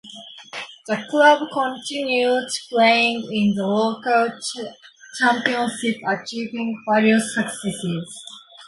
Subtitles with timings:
[0.87, 4.31] The club continued playing in the local
[5.19, 8.23] championships achieving various successes.